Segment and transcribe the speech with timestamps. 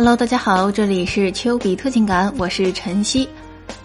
[0.00, 3.28] Hello，大家好，这里是丘比特情感，我是晨曦。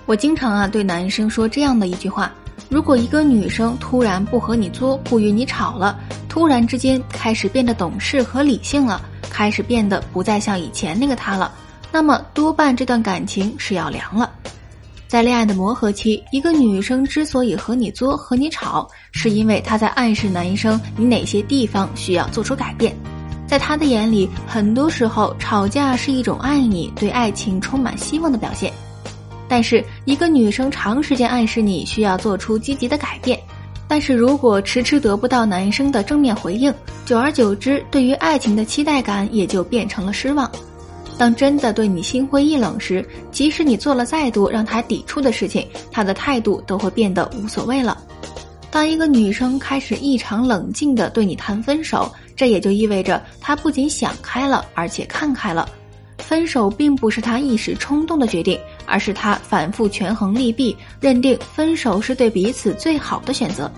[0.05, 2.31] 我经常啊对男生说这样的一句话：
[2.69, 5.99] 如果一个女生突然不和你作，不与你吵了，
[6.29, 11.51] 突然之间开始变得懂事和理性了，开始变得不再像以前那个她了，
[11.91, 14.31] 那么多半这段感情是要凉了。
[15.09, 22.95] 在恋爱的磨合期，一个女生之所以和你作、和你吵，是因为她在暗示男生你哪些地方需要做出改变。
[23.47, 28.71] 在他的眼里，很多时候吵架是一种爱你、对爱情充满希望的表现。
[29.47, 33.39] 但是，一个女生长时间暗示你需要做出积极的改变，
[33.87, 36.73] 但是如果迟迟得不到男生的正面回应，
[37.05, 40.49] 久而久之，对于爱情的期待感也就变成了失望。
[41.17, 47.97] 当真的对你心灰意冷时，即使你做了再多让他抵触的事情，他的态度都会变得无所谓了。
[48.75, 55.65] 当一个女生开始异常冷静地对你谈分手，这也就意味着她不仅想开了，而且看开了。
[56.17, 63.71] 分手并不是她一时冲动的决定，而是她反复权衡利弊，认定分手是对彼此最好的选择。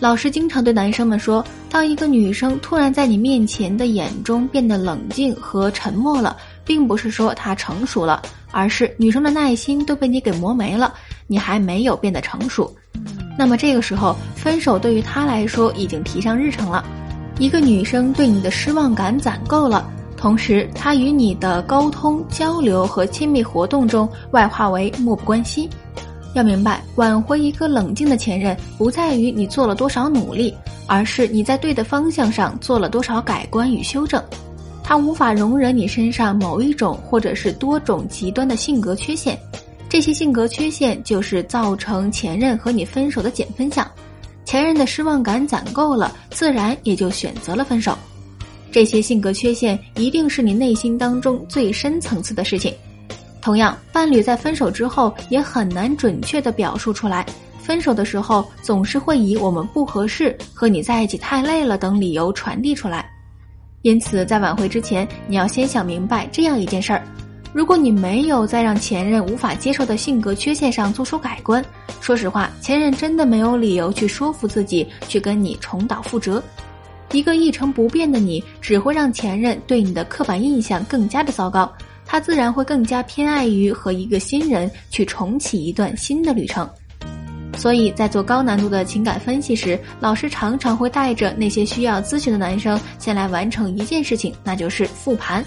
[0.00, 10.92] 老师经常对男生们说：当一个女生突然在你面前的眼中变得冷静和沉默了，并不是说她成熟了，而是女生的耐心都被你给磨没了，
[11.28, 12.74] 你还没有变得成熟。
[13.40, 16.84] 那么这个时候，分手对于他来说已经提上日程了。
[17.38, 25.66] 一个女生对你的失望感攒够了，同时她与你的沟通、交流和亲密活动中外化为漠不关心。
[26.34, 30.54] 要明白，挽回一个冷静的前任，不在于你做了多少努力，
[30.86, 34.22] 而是你在对的方向上做了多少改观与修正。
[34.84, 39.38] 他无法容忍你身上某一种或者是多种极端的性格缺陷。
[39.90, 43.84] 这些性格缺陷就是造成前任和你分手的减分项，
[44.44, 47.98] 前任的失望感攒够了，自然也就选择了分手。
[48.70, 52.72] 这些性格缺陷一定是你内心当中最深层次的事情。
[53.42, 57.26] 同样，伴侣在分手之后也很难准确的表述出来，
[57.58, 63.10] 分手的时候总是会以我们不合适、和你在一起太累了等理由传递出来。
[63.82, 67.02] 因此，在挽回之前，你要先想明白这样一件事儿。
[67.52, 71.64] 如果你没有在让前任无法接受的性格缺陷上做出改观，
[72.00, 76.42] 说实话，前任真的没有理由去说服自己去跟你重蹈覆辙。
[77.10, 81.70] 一个一成不变的你，只会让前任对你的刻板印象更加的糟糕，
[82.06, 86.68] 他自然会更加偏爱于和一个新人去重启一段新的旅程。
[87.58, 95.44] 所以在做高难度的情感分析时，老师常常会带着那些需要咨询的男生先来完成一件事情，那就是复盘。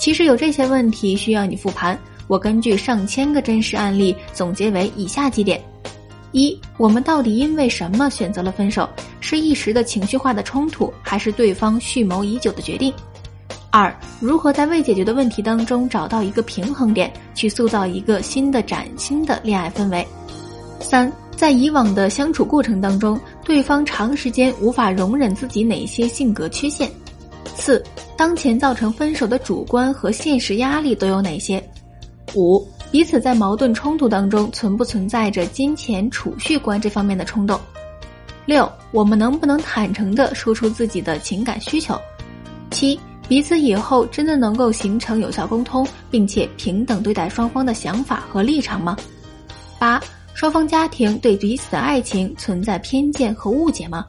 [0.00, 1.96] 其实有这些问题需要你复盘。
[2.26, 5.62] 我根据上千个真实案例总结为以下几点：
[6.32, 8.88] 一、我们到底因为什么选择了分手？
[9.20, 12.90] 是一时的情绪化的冲突，还是对方蓄谋已久的决定？
[13.70, 20.06] 二、如何在未解决的问题当中找到一个平衡点，去塑造一个新的崭新的恋爱氛围？
[20.80, 26.90] 三、在以往的相处过程当中，对方长时间无法容忍自己哪些性格缺陷？
[27.54, 27.82] 四、
[28.16, 31.62] 当前造成分手的主观和现实压力都有哪些？
[32.34, 37.58] 五、彼此在矛盾冲突当中存不存在着金钱储蓄观这方面的冲动？
[38.46, 42.00] 六、我们能不能坦诚地说出自己的情感需求？
[42.70, 42.98] 七、
[43.28, 48.96] 彼此以后真的能够形成有效沟通，并且平等对待双方的想法和立场吗？
[49.78, 50.00] 八、
[50.34, 54.06] 双方家庭对彼此的爱情存在偏见和误解吗？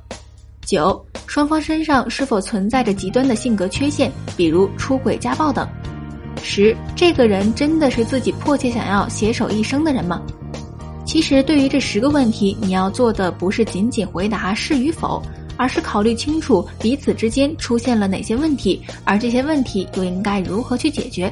[0.65, 1.03] 九。
[1.31, 5.65] 双方身上是否存在着极端的性格缺陷，比如出轨、家暴等？
[6.43, 10.21] 十，这个人真的是自己迫切想要携手一生的人吗？
[11.05, 15.23] 其实，对于这十个问题，你要做的不是仅仅回答是与否，
[15.55, 21.31] 而是考虑清楚彼此之间出现了哪些问题，而这些问题又应该如何去解决。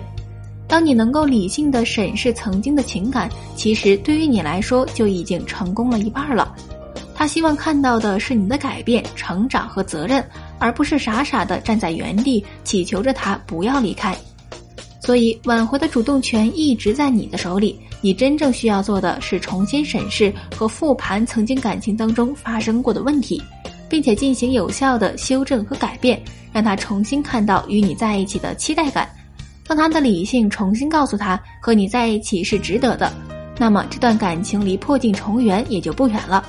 [0.66, 6.56] 当你能够理性的审视曾经的情感，其实对于你来说就已经成功了一半了。
[7.20, 10.26] 他希望看到的是你的改变、成长和责任，
[10.58, 14.16] 而不是傻傻的站在原地祈求着他不要离开。
[15.02, 17.78] 所以，挽回的主动权一直在你的手里。
[18.00, 23.44] 你真正需要做的是重新审视和复盘曾经感情当中发生过的问题，
[23.90, 26.24] 并且进行有效的修正和改变，
[26.54, 29.10] 让他重新看到与你在一起的期待感。
[29.68, 33.12] 当他的理性重新告诉他和你在一起是值得的，
[33.58, 36.42] 那么这段感情离破镜重圆也就不远了。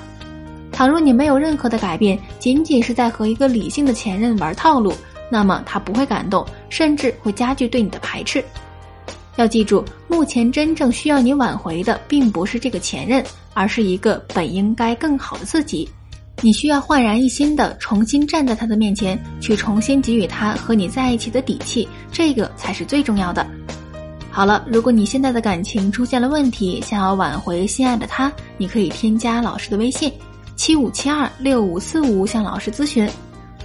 [0.80, 4.94] 倘若你没有任何的改变，仅仅是在和一个理性的前任玩套路，
[5.30, 8.42] 那么他不会感动，甚至会加剧对你的排斥。
[9.36, 13.22] 要记住，目前真正需要你挽回的，并不是这个前任，
[13.52, 15.86] 而是一个本应该更好的自己。
[16.40, 23.46] 你需要焕然一新的重新站在他的面前，去重新给予他和你在一起的底气，这个才是最重要的。
[24.30, 30.10] 好了，如果你现在的感情出现了问题，想要挽回心爱的他，你可以添加老师的微信：
[30.60, 33.08] 七五七二六五四五，向老师咨询。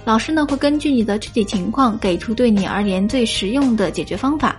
[0.02, 4.56] 老师呢会根据你的具体情况，给出对你而言最实用的解决方法。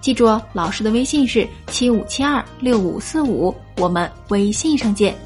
[0.00, 5.18] 记住哦，老师的微信是七五七二六五四五，我们微信上见。